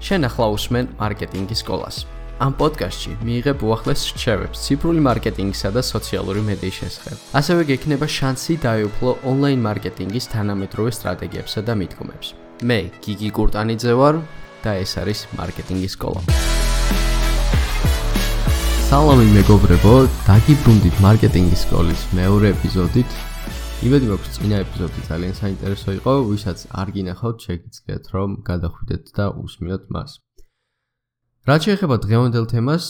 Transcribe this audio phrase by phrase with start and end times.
[0.00, 1.96] შენ ახლა უსმენ მარკეტინგის სკოლას.
[2.40, 7.16] ამ პოდკასტში მიიღებ უახლეს რჩევებს ციფრული მარკეტინგისა და სოციალური მედიის შესახებ.
[7.36, 12.28] ასევე გექნება შანსი დაეუფლო ონლაინ მარკეტინგის თანამედროვე სტრატეგიებსა და მიდგომებს.
[12.64, 14.14] მე გიგი კურტანიძე ვარ
[14.64, 16.20] და ეს არის მარკეტინგის სკოლა.
[18.88, 19.94] სალამი მეგობრებო,
[20.26, 23.10] დაგიბრუნდით მარკეტინგის სკოლის მეორე ეპიზოდით.
[23.80, 29.84] იმედი მაქვს წინა ეპიზოდი ძალიან საინტერესო იყო, ვისაც არ გინახავთ, შეგიძლიათ რომ გადახვიდეთ და უსმინოთ
[29.96, 30.10] მას.
[31.48, 32.84] რაც შეეხება დღევანდელ თემას,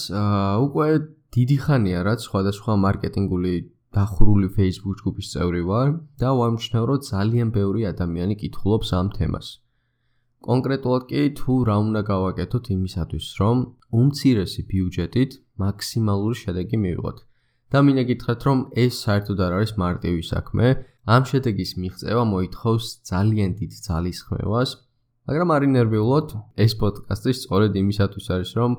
[0.67, 0.87] უკვე
[1.31, 3.53] დიდი ხანია რაც სხვადასხვა მარკეტინგული
[3.95, 5.87] დახურული Facebook ჯგუფის წევრი ვარ
[6.19, 9.47] და ვამჩნევ რომ ძალიან ბევრი ადამიანი კითხულობს ამ თემას.
[10.43, 13.57] კონკრეტულად კი თუ რა უნდა გავაკეთოთ იმისათვის, რომ
[13.95, 17.30] უმცირესი ბიუჯეტით მაქსიმალური შედეგი მივიღოთ.
[17.71, 20.67] და მინდა გითხრათ, რომ ეს საერთოდ არ არის მარტივი საქმე.
[21.07, 24.69] ამ შედეგის მიღწევა მოითხოვს ძალიან დიდ ძალისხმევას,
[25.27, 26.27] მაგრამ არ ინერვიულოთ,
[26.65, 28.71] ეს პოდკასტი სწორედ იმისათვის არის, რომ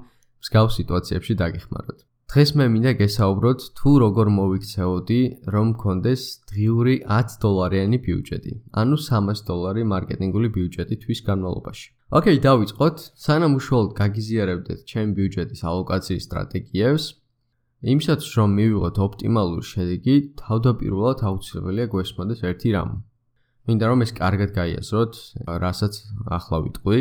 [0.43, 1.99] მსგავს სიტუაციებში დაგეხმაროთ.
[2.33, 5.21] დღეს მე მინდა გესაუბროთ, თუ როგორ მოვიქცეოდი,
[5.53, 11.87] რომ მქონდეს დღიური 10 დოლარიანი ბიუჯეტი, ანუ 300 დოლარი მარკეტინგული ბიუჯეტი თვის განმავლობაში.
[12.17, 12.97] ოკეი, დავიწყოთ.
[13.25, 17.05] სანამ უშუალოდ გაგიზიარებდეთ ჩემ ბიუჯეტის ალოკაციის სტრატეგიებს,
[17.83, 22.91] იმისაც რომ მივიღოთ ოპტიმალური შედეგი, თავდაპირველად აუცილებელია გვესმოდეს ერთი რამ.
[23.67, 25.13] მინდა რომ ეს კარგად გაიაზროთ,
[25.65, 25.95] რასაც
[26.39, 27.01] ახლა ვიტყვი.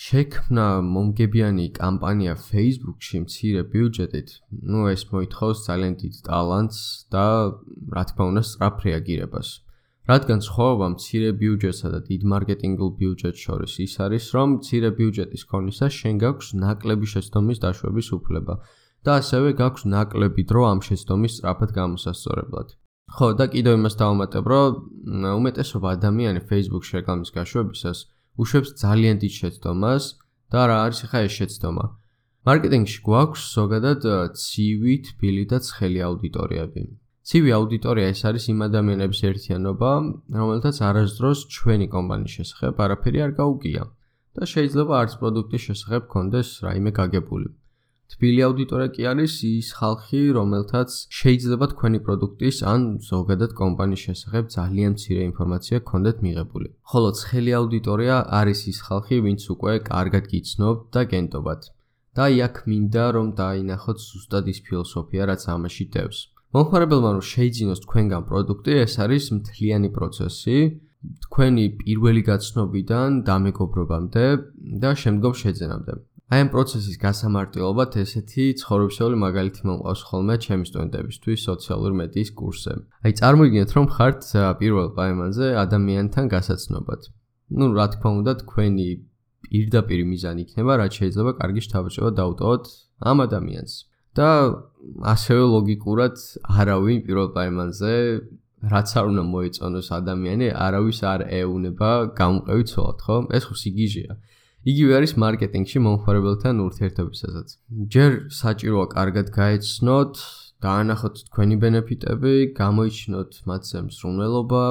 [0.00, 4.28] შექმნა მომგებიანი კამპანია Facebook-ში მცირე ბიუჯეტით,
[4.70, 6.78] ну ეს მოითხოვს ძალიან დიდ ტალანტს
[7.12, 7.26] და
[7.94, 9.48] რა თქმა უნდა სწრაფ რეაგირებას.
[10.10, 15.92] რადგან სხვაობა მცირე ბიუჯეტსა და დიდ მარკეტინგულ ბიუჯეტს შორის ის არის, რომ მცირე ბიუჯეტის კონისას
[16.00, 18.54] შენ გაქვს ნაკლები შეცდომის დაშვების უფლება.
[19.04, 22.68] და ასევე გაქვს ნაკლები დრო ამ შეცდომის სწრაფად გამოსასწორებლად.
[23.10, 24.70] ხო, და კიდევ იმას დავამატებ, რომ
[25.40, 27.98] უმეტესობა ადამიანი Facebook-ში რეკლამის გაშვებისას
[28.42, 30.04] უშვებს ძალიან დიდ შეცდომას
[30.52, 31.84] და რა არის ხა ეს შეცდომა?
[32.48, 34.02] მარკეტინგში გვაქვს ზოგადად
[34.42, 36.82] ცივი, თბილი და ცხელი აუდიტორიები.
[37.28, 39.90] ცივი აუდიტორია ეს არის იმ ადამიანების ერთიანობა,
[40.40, 43.82] რომელთაც არასდროს ჩვენი კომპანიის შესახებ არაფერი არ გაუგია
[44.34, 47.48] და შეიძლება არც პროდუქტის შესახებ კონდეს რაიმე გაგებული.
[48.10, 54.90] თბილი აუდიტორია კი არის ის ხალხი, რომელთაც შეიძლება თქვენი პროდუქტის ან ზოგადად კომპანიის შესახებ ძალიან
[54.96, 56.68] მცირე ინფორმაცია გქონდეთ მიღებული.
[56.90, 61.62] ხოლო ცხელი აუდიტორია არის ის ხალხი, ვინც უკვე კარგად გიცნობთ და გენტობათ.
[62.16, 66.18] და იქ მინდა რომ დაინახოთ ზუსტად ის ფილოსოფია, რაც ამაში დევს.
[66.54, 70.56] მომხმარებელმა რომ შეიძინოს თქვენგან პროდუქტი, ეს არის მთლიანი პროცესი.
[71.24, 74.24] თქვენი პირველი გაცნობიდან დამეგობრობამდე
[74.82, 75.92] და შემდგომ შეძენამდე.
[76.30, 82.74] აი ამ პროცესის გასამარტივებლად ესეთი ცხოვრებისეული მაგალითი მომყავს ხოლმე ჩემი სტუდენტებისთვის სოციალური მედიის კურსზე.
[83.02, 84.20] აი წარმოიდგინეთ რომ ხართ
[84.60, 87.00] პირველ პაემანზე ადამიანთან გასაცნობად.
[87.58, 88.88] ну, რა თქმა უნდა, თქვენი
[89.42, 92.64] პირდაპირ მიზანი იქნება, რაც შეიძლება კარგი შთაბეჭდილება დაუტოვოთ
[93.10, 93.72] ამ ადამიანს.
[94.14, 94.28] და
[95.14, 96.14] ასევე ლოგიკურად
[96.60, 97.92] არავინ პირველ პაემანზე
[98.70, 103.16] რაც არ უნდა მოეწონოს ადამიანი, არავის არ ეუნება გამყევი ცოლად, ხო?
[103.36, 104.12] ეს ხო სიგიჟეა.
[104.68, 107.48] იგივე არის მარკეტინგში მომხმარებელთან ურთიერთობისასაც.
[107.94, 110.14] ჯერ საჭიროა კარგად გაეცნოთ,
[110.60, 114.64] დაანახოთ თქვენი ბენეფიტები, გამოიჩინოთ მათზე მსრუნველობა,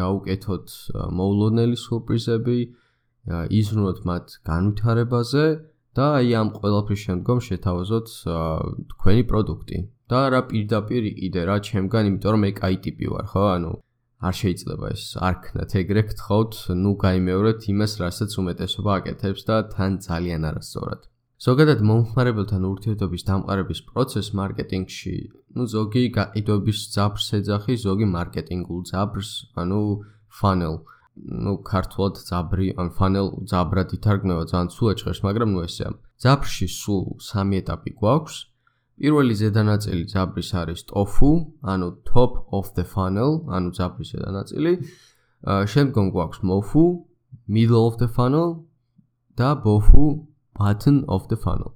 [0.00, 0.66] გაუკეთოთ
[1.20, 2.58] მოულოდნელი სურპრიზები,
[3.60, 5.44] იზრუნოთ მათ განვითარებაზე
[5.92, 8.08] და აი ამ ყველაფრის შემდგომ შეთავაზოთ
[8.96, 9.78] თქვენი პროდუქტი.
[10.12, 13.44] და რა პირდაპირ იყიდე რა ჩემგან, იმიტომ რომ მე კაი ტიპი ვარ, ხო?
[13.56, 13.72] ანუ
[14.22, 16.52] არ შეიძლება ეს არქნათ ეგრე გთხოვთ,
[16.82, 21.02] ნუ გაიმეორეთ იმას, რასაც უმეტესობა აკეთებს და თან ძალიან არასწორად.
[21.42, 25.16] ზოგადად მომხმარებელთან ურთიერთობის დამყარების პროცეს მარკეტინგში,
[25.58, 29.82] ნუ ზოგი გაყიდვების ძაბრს ეძახი, ზოგი მარკეტინგულ ძაბრს, ანუ
[30.38, 30.86] funnel.
[31.18, 35.90] ნუ ქართულად ძაბრი, ან funnel ძაბრად ითარგმნება, ძალიან სულ ეჭხერს, მაგრამ ნუ ესეა.
[36.22, 38.36] ძაბრში სულ სამი ეტაპი გვაქვს.
[39.02, 41.30] პირველი ზედანაწილი ძაბრის არის tofu,
[41.66, 44.72] ანუ top of the funnel, ანუ ძაბრის ზედანაწილი.
[45.72, 46.84] შემდგომ გვაქვს mofu,
[47.48, 48.62] middle of the funnel
[49.34, 50.06] და bofu,
[50.54, 51.74] bottom of the funnel.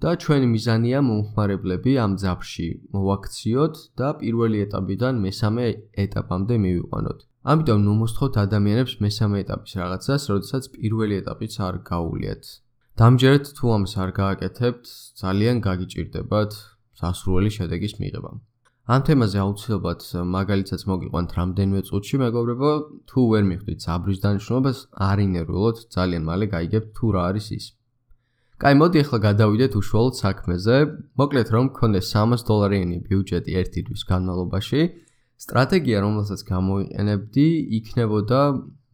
[0.00, 5.66] და ჩვენი მიზანია მომხმარებლები ამ ძაბში მოვაქციოთ და პირველი ეტაპიდან მესამე
[6.04, 7.18] ეტაპამდე მივიყვანოთ.
[7.50, 12.42] ამიტომ ნუ მოსთხოვთ ადამიანებს მესამე ეტაპის რაღაცას, როდესაც პირველი ეტაპიც არ გაუვლიათ.
[12.98, 14.86] დამჯერეთ თუ ამას არ გააკეთებთ,
[15.22, 16.50] ძალიან გაგიჭირდებათ
[16.98, 18.30] სასრული შედეგის მიღება.
[18.90, 20.00] ამ თემაზე აუცილებლად
[20.34, 22.70] მაგალითაც მოგიყვანთ რამდენიმე წუთში, მეგობრებო,
[23.06, 24.78] თუ ვერ მიხვდით საბრის დანიშნულებას,
[25.10, 27.64] არ ინერვიულოთ, ძალიან მალე გაიგებთ თუ რა არის ის.
[28.58, 30.76] კაი, მოდი ახლა გადავიდეთ უშუალოდ საქმეზე.
[31.22, 34.80] მოკლედ რომ გქონდეს 300 დოლარიანი ბიუჯეტი ერთი თვის განმავლობაში,
[35.38, 37.46] სტრატეგია, რომელსაც გამოიყენებდი,
[37.78, 38.40] იქნებოდა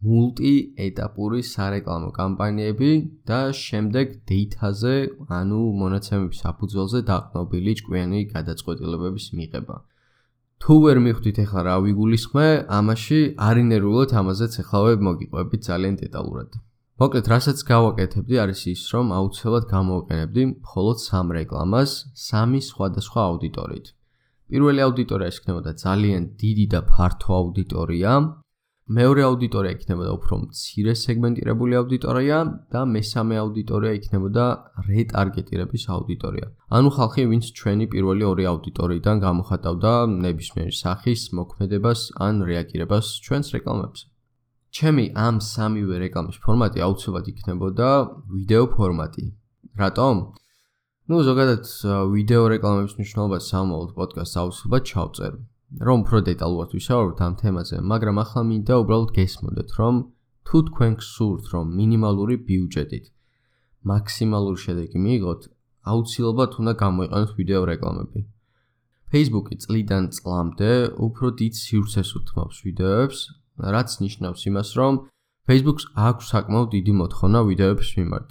[0.05, 2.91] მულტიეტაპური სარეკლამო კამპანიები
[3.29, 4.95] და შემდეგ data-ზე,
[5.39, 9.77] ანუ მონაცემების საფუძველზე დაყნობილი ჭკვიანი გადაწყვეტილებების მიღება.
[10.61, 12.47] თუ ვერ მიხვდით ახლა რა ვიგულისხმე,
[12.79, 16.49] ამაში არინერულად ამაზეც ახლა მოგიყვებით ძალიან დეტალურად.
[16.95, 21.91] მოკლედ, რასაც გავაკეთებდი არის ის, რომ აუცილებლად გამოვიყენებდი მხოლოდ სამ რეკლამას
[22.27, 23.87] სამი სხვადასხვა აუდიტორიით.
[24.49, 28.11] პირველი აუდიტორია იქნებოდა ძალიან დიდი და ფართო აუდიტორია,
[28.85, 32.35] მეორე აუდიტორია იქნებოდა უფრო მცირე სეგმენტირებული აუდიტორია
[32.69, 34.43] და მესამე აუდიტორია იქნებოდა
[34.89, 36.45] რეტარგეტირების აუდიტორია.
[36.69, 39.93] ანუ ხალხი, ვინც ჩვენი პირველი ორი აუდიტორიიდან გამოხატავდა
[40.25, 44.05] ნებისმიერ სახის მოქმედებას ან რეაგირებას ჩვენს რეკლამებზე.
[44.69, 47.89] ჩემი ამ სამივე რეკლამის ფორმატი აუცილებლად იქნებოდა
[48.37, 49.25] ვიდეო ფორმატი.
[49.81, 50.15] რატომ?
[51.09, 51.63] ну, ზოგადად
[52.13, 55.33] ვიდეო რეკლამების მნიშვნელობა სამოვალ პოდკასტს აუცილებლად ჩავწერ.
[55.87, 59.95] რომ უფრო დეტალურად ვისაუბროთ ამ თემაზე, მაგრამ ახლა მინდა უბრალოდ გესმოდეთ, რომ
[60.45, 63.05] თუ თქვენ გსურთ, რომ მინიმალური ბიუჯეტით
[63.85, 65.41] მაქსიმალური შედეგი მიიღოთ,
[65.91, 68.21] აუცილებლად უნდა გამოიყენოთ ვიდეო რეკლამები.
[69.13, 70.71] Facebook-ი წლიდან წლამდე
[71.07, 73.19] უფრო დიდ სივრცეს უთმობს ვიდეოებს,
[73.75, 74.93] რაც ნიშნავს იმას, რომ
[75.45, 78.29] Facebook-ს აქვს საკმაოდ დიდი მოთხოვნა ვიდეოების მიმართ.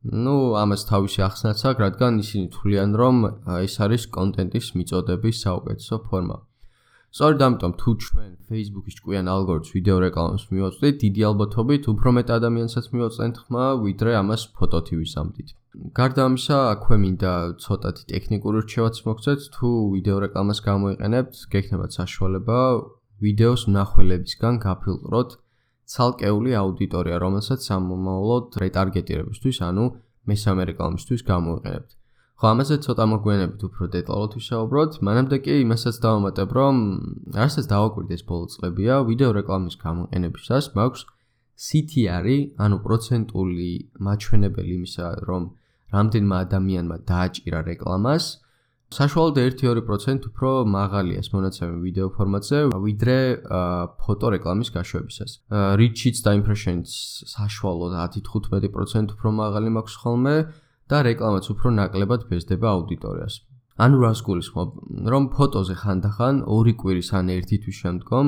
[0.00, 3.16] ну, ამას თავისი ახსნაც აქვს, რადგან ისინი თვლიან, რომ
[3.64, 6.36] ეს არის კონტენტის მიწოდების საუკეთესო ფორმა.
[7.10, 12.84] სწორედ ამიტომ თუ ჩვენ Facebook-ის ჭკვიან ალგორითმს ვიდეო რეკლამას მივაწვდით, დიდი ალბათობით უფრო მეტ ადამიანსაც
[12.94, 15.48] მივაწვდით ხმა, ვიდრე ამას ფოტოთი ვისამდით.
[15.98, 17.32] გარდა ამისა, აქვე მინდა
[17.64, 22.58] ცოტათი ტექნიკური რჩევაც მოგცეთ, თუ ვიდეო რეკლამას გამოიყენებთ, გექნებათ საშუალება
[23.26, 25.30] ვიდეოს მნახველებისგან გაფილტროთ
[25.90, 29.84] ცალკეული აუდიტორია, რომელსაც სამომავლოდ რეტარგეტირებისთვის, ანუ
[30.30, 31.90] მესამე რეკლამისთვის გამოიყენებთ.
[32.40, 34.92] ხო, ამაზე ცოტა მოგვიანებით უფრო დეტალურად ვისაუბროთ.
[35.04, 36.76] მანამდე კი იმასაც დავამატებ, რომ
[37.36, 41.02] რასაც დავაკვირდეთ ეს ბოლო წლებია, ვიდეო რეკლამის გამოყენებისას მაქვს
[41.60, 43.70] CTR-ი, ანუ პროცენტული
[44.06, 45.42] მაჩვენებელი იმისა, რომ
[45.92, 48.24] რამდენმა ადამიანმა დააჭირა რეკლამას.
[48.90, 53.18] საშუალოდ 1-2% უფრო მაღალია ეს მონაცემი ვიდეო ფორმატზე, ვიდრე
[54.00, 55.30] ფოტო რეკლამის გაშვებისას.
[55.76, 56.88] reach-იც და impression-იც
[57.36, 60.36] საშუალოდ 10-15% უფრო მაღალი მაქვს ხოლმე.
[60.90, 63.34] და რეკლამაც უფრო ნაკლებად ფესდება აუდიტორიას.
[63.80, 64.70] ანუ რას გულისხმობ,
[65.12, 68.26] რომ ფოტოზე ხანდახან ორი კვირის ან ერთი თვის შემდგომ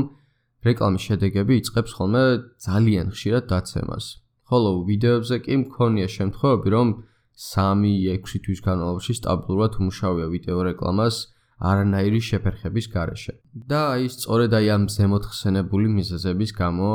[0.66, 2.24] რეკლამის შედეგები იწყებს ხოლმე
[2.66, 4.04] ძალიან ხშირად დაცემას.
[4.48, 6.88] ხოლო ვიდეოებზე კი მქონია შემთხვევები, რომ
[7.36, 11.16] 3-6 თვის განმავლობაში სტაბილურად უმუშავია ვიდეო რეკლამას
[11.62, 13.32] არანაირი შეფერხების გარეშე.
[13.70, 16.90] და აი სწორედ აი ამ ზემოთხსენებული მიზეზების გამო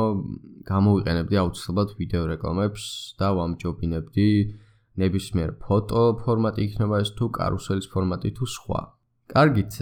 [0.71, 2.83] გამოვიყენებდი აუცილებლად ვიდეო რეკლამებს
[3.19, 4.29] და ვამჯობინებდი
[5.01, 8.81] ნებისმიერ ფოტო ფორმატი იქნება ეს თუ კარუსელის ფორმატი თუ სხვა.
[9.27, 9.73] კარგით,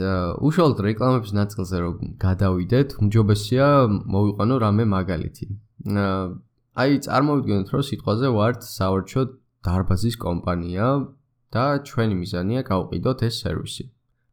[0.42, 1.96] უშუალოდ რეკლამების ნაწილზე რომ
[2.26, 3.68] გადავიდეთ, უმჯობესია
[4.16, 5.48] მოვიყვანო რამე მაგალითი.
[6.82, 9.22] აი, წარმოვიდგინოთ, რომ სიტყვაზე ვართ სავარჩო
[9.66, 10.88] დარბაზის კომპანია
[11.54, 13.86] და ჩვენი მიზანია გავყიდოთ ეს სერვისი.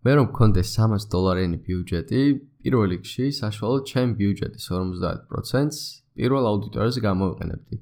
[0.02, 2.22] მე რომ გქონდეს 300 დოლარიანი ბიუჯეტი,
[2.64, 5.78] პირველ რიგში საშუალოდ ჩემ ბიუჯეტის 50%-ს
[6.18, 7.76] პირველ აუდიტორზე გამოვიყენებდი.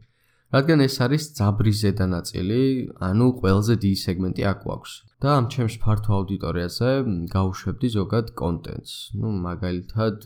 [0.55, 2.59] რადგან ეს არის ძაბრის ზედა ნაწილი,
[3.07, 4.93] ანუ ყველაზე დიდი სეგმენტი აქ გვაქვს.
[5.21, 6.89] და ამ ჩემს ფართო აუდიტორიაზე
[7.35, 8.91] გავუშვებდი ზოგად კონტენტს.
[9.19, 10.17] ну, მაგალითად,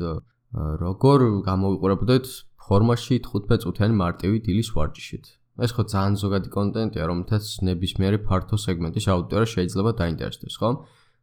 [0.83, 1.19] როგორ
[1.49, 2.25] გამოვიყურებოდეთ
[2.65, 5.25] ფორმაში 15 წუთიანი მარტივი დილის ვარჯიშით.
[5.65, 10.69] ეს ხო ძალიან ზოგადი კონტენტია, რომელთაც ნებისმიერი ფართო სეგმენტის აუდიტორია შეიძლება დაინტერესდეს, ხო?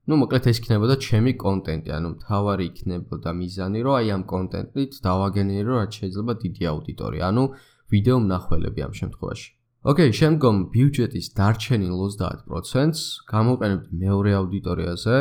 [0.07, 5.73] ну, მოკლედ ეს იქნებოდა ჩემი კონტენტი, ანუ თავარი იქნებოდა მიზანი, რომ აი ამ კონტენტით დავაგენერო
[5.81, 7.23] რაც შეიძლება დიდი აუდიტორია.
[7.31, 7.45] ანუ
[7.92, 9.50] ვიდეო მნახველები ამ შემთხვევაში.
[9.82, 13.00] ოკეი, შემდგომ ბიუჯეტის დარჩენილ 30%-ს
[13.34, 15.16] გამოყენებდი მეორე აუდიტორიაზე.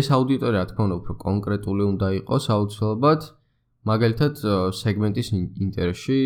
[0.00, 3.20] ეს აუდიტორია, თქო უნდა, უფრო კონკრეტული უნდა იყოს აუცილებლად.
[3.90, 4.34] მაგალითად,
[4.80, 5.28] სეგმენტის
[5.66, 6.18] ინტერესში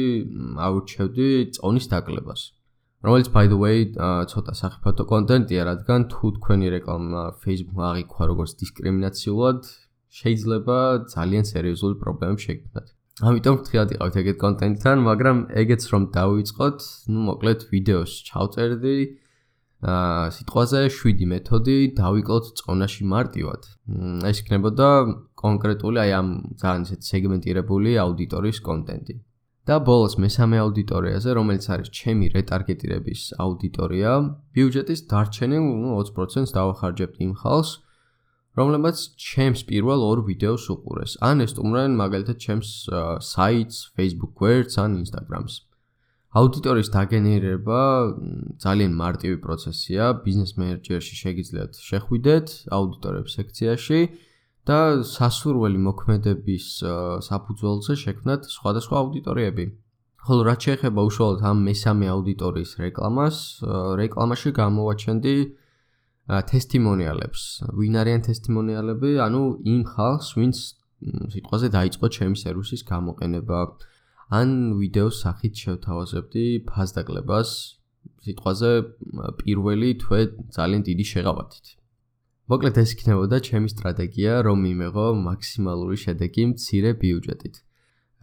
[0.67, 2.41] აურჩევდი წონის დაკლებას.
[3.05, 3.76] რომელიც by the way,
[4.31, 9.61] ცოტა საფოთო კონტენტია, რადგან თუ თქვენი რეკლამა Facebook-მა აღიქვა როგორც დისკრიმინაციულად,
[10.19, 10.79] შეიძლება
[11.14, 12.87] ძალიან სერიოზული პრობლემები შექმნათ.
[13.23, 16.78] ამიტომ ფრთხილად იყავით ეგეთ კონტენტთან, მაგრამ ეგეც რომ დავიწყოთ,
[17.14, 18.97] ну, მოკლედ ვიდეოს ჩავწერდი
[19.85, 23.62] აა სიტყვაზე 7 მეთოდი დავიკლოთ წონაში მარტივად.
[24.30, 24.88] ეს იქნებოდა
[25.44, 26.28] კონკრეტული აი ამ
[26.59, 29.14] ძალიან ისეთ სეგმენტირებული აუდიტორიის კონტენტი.
[29.64, 34.11] და ბოლოს მესამე აუდიტორიაზე, რომელიც არის ჩემი რეტარგეტირების აუდიტორია,
[34.52, 35.64] ბიუჯეტის დარჩენილ
[36.04, 37.71] 20%-ს დავახარჯებთ იმ ხალხს,
[38.54, 41.12] რომლებიც ჩემს პირველ ორ ვიდეოს უყურეს.
[41.28, 42.70] ან ესტუმრენ მაგალითად ჩემს
[43.34, 45.54] საიტს, Facebook გვერდს ან Instagram-ს.
[46.34, 47.80] აუდიტორიის დაგენერება
[48.58, 50.02] ძალიან მარტივი პროცესია.
[50.26, 54.00] ბიზნეს მენეჯერში შეგიძლიათ შეხვიდეთ აუდიტორებს სექციაში
[54.66, 56.66] და სასურველი მოქმედების
[57.28, 59.64] საფუძველზე შექმნათ სხვადასხვა აუდიტორიები.
[60.25, 63.37] ხოლო რაც შეეხება უშუალოდ ამ მესამე აუდიტორიის რეკლამას,
[64.00, 65.37] რეკლამაში გამოვაჩენდი
[66.25, 67.43] ტესტიმონიალებს.
[67.76, 69.11] ვინ არიან ტესტიმონიალები?
[69.21, 70.57] ანუ იმ ხალხს, ვინც
[71.35, 73.59] სიტყვაზე დაიწყო ჩემი სერვისის გამოყენება.
[74.33, 74.49] ან
[74.81, 77.50] ვიდეოს სახით შევთავაზებდი ფასდაკლებას
[78.25, 78.71] სიტყვაზე
[79.45, 80.21] პირველი თვე
[80.57, 81.66] ძალიან დიდი შეღავათით.
[82.49, 87.54] მოკლედ ეს იქნებოდა ჩემი სტრატეგია, რომ მიმეღო მაქსიმალური შედეგი მცირე ბიუჯეტით.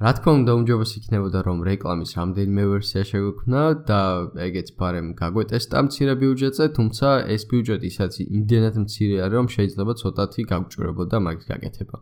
[0.01, 4.01] რა თქმა უნდა, უმჯობესი იქნებოდა რომ რეკლამის რამდენიმე ვერსია შეგვექმნა და
[4.45, 10.41] ეგეც ბარემ გაგვეტესტა მცირე ბიუჯეტზე, თუმცა ეს ბიუჯეტი ისაც იმდენად მცირე არის, რომ შეიძლება ცოტათი
[10.51, 11.97] გაგჭირებოდა მაგის გაკეთება.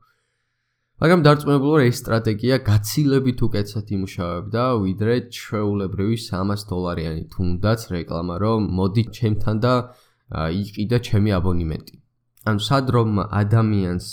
[1.00, 8.60] მაგრამ დარწმუნებული ვარ, ეს სტრატეგია გაცილებით უკეთესად იმუშავებდა, ვიდრე ჩვეულებრივი 300 დოლარიანი თუნდაც რეკლამა, რომ
[8.80, 9.74] მოდი ჩემთან და
[10.64, 11.96] იყიდა ჩემი აბონემენტი.
[12.48, 14.08] ანუ სად რომ ადამიანს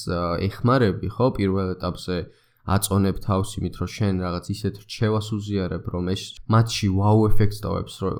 [0.47, 2.16] ეხმარები, ხო, პირველ ეტაპზე
[2.66, 7.94] აწონებ თავს იმით, რომ შენ რაღაც ისეთ რჩევას უზიარებ, რომ ეს მათში ვაუ ეფექტს დავებს,
[8.02, 8.16] რომ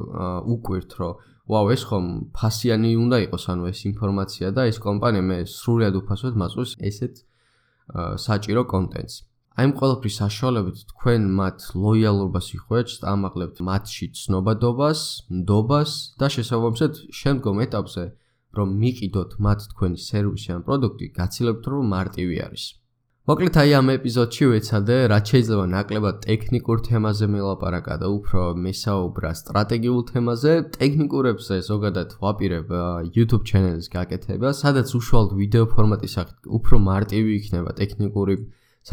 [0.55, 1.15] უკვირთ, რომ
[1.51, 6.35] ვაუ ეს ხომ ფასიანი უნდა იყოს, ანუ ეს ინფორმაცია და ეს კომპანია მე სრულად უფასოდ
[6.43, 7.15] მაწვევს ესეთ
[8.27, 9.15] საჭირო კონტენტს.
[9.57, 15.01] აი ამ ყველაფრის საშუალებით თქვენ მათ ლოიალობას იხვეჭთ, ამაღლებთ მათში ცნობადობას,
[15.33, 18.05] ნდობას და შესაბამისად შემდგომ ეტაპზე
[18.57, 22.65] რომ მიყიდოთ მათ თქვენი სერვისი ან პროდუქტი, გაცილებთ რომ მარტივი არის.
[23.27, 30.05] მოკლედ აი ამ ეპიზოდში ვეცადე, რაც შეიძლება ნაკლებად ტექნიკურ თემაზე მელაპარაკა და უფრო მესაუბრა სტრატეგიულ
[30.11, 32.71] თემაზე, ტექნიკურებზე ზოგადად ვაპირებ
[33.19, 38.35] YouTube ჩანელის გაკეთება, სადაც უშუალოდ ვიდეო ფორმატის სახით უფრო მარტივი იქნება ტექნიკური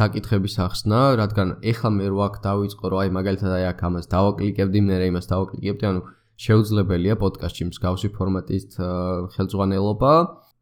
[0.02, 4.78] საკითხების ახსნა, რადგან ეხლა მე რო აქ დავიწყო, რომ აი მაგალითად აი აქ ამას დავაკლიკებდი,
[4.82, 6.00] მე რა იმას დავაკლიკებდი, ანუ
[6.42, 8.66] შეუძლებელია პოდკასტში მსგავსი ფორმატის
[9.38, 10.12] ხელმძღვანელობა.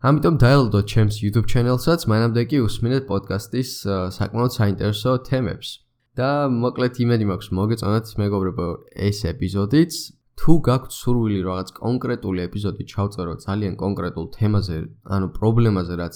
[0.02, 3.70] ამიტომ დაელოდოთ ჩემს YouTube channel-საც, მანამდე კი უსმინეთ პოდკასტის
[4.18, 5.68] საკმაოდ საინტერესო თემებს.
[6.12, 8.66] და მოკლედ იმედი მაქვს მოგეწონათ მეგობრებო
[9.08, 9.92] ეს ეპიზოდიც.
[10.36, 14.78] თუ გაქვთ სურვილი რაღაც კონკრეტული ეპიზოდი ჩავწერო ძალიან კონკრეტულ თემაზე,
[15.16, 16.14] ანუ პრობლემაზე, რაც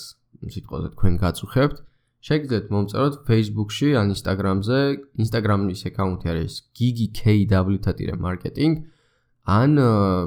[0.57, 1.76] სიტყვაზე თქვენ გაწუხებთ,
[2.26, 4.81] შეგიძლიათ მომწეროთ Facebook-ში ან Instagram-ზე.
[5.25, 8.73] Instagram-ის აკაუნთი არის gigi.kw.marketing.
[9.47, 9.79] ან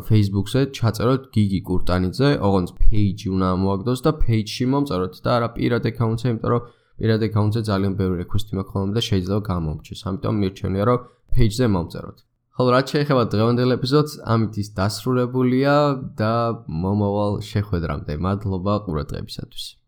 [0.07, 6.25] Facebook-ზე ჩაწეროთ გიგი კურტანიძე, ოღონდ page უნდა მოაგდოს და page-ში მომწეროთ და არა პირად account-ზე,
[6.31, 6.61] იმიტომ რომ
[6.99, 9.99] პირად account-ზე ძალიან ბევრი request-ი მაქვს ხოლმე და შეიძლება გამომჩეს.
[10.07, 10.99] ამიტომ მირჩენია რომ
[11.35, 12.17] page-ზე მომწეროთ.
[12.55, 15.75] ხოლო რაც შეეხება დღევანდელ ეპიზოდს, ამით ის დასრულებულია
[16.19, 16.33] და
[16.67, 18.13] მომავალ შეხვედრამდე.
[18.23, 19.78] მადლობა ყურადღებისათვის.